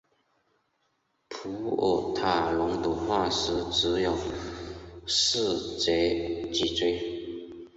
[1.29, 4.17] 普尔塔龙的化石只有
[5.05, 7.21] 数节脊椎。